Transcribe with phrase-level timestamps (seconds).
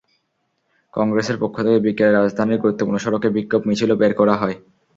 [0.93, 4.55] কংগ্রেসের পক্ষ থেকে বিকেলে রাজধানীর গুরুত্বপূর্ণ সড়কে বিক্ষোভ মিছিলও বের করা হয়।